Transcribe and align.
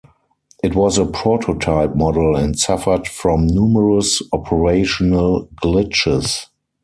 It 0.63 0.73
was 0.73 0.97
a 0.97 1.05
prototype 1.05 1.93
model, 1.95 2.35
and 2.35 2.57
suffered 2.57 3.07
from 3.07 3.45
numerous 3.45 4.19
operational 4.33 5.47
glitches. 5.63 6.47